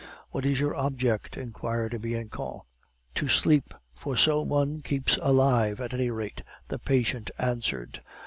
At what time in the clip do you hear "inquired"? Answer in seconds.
1.37-2.01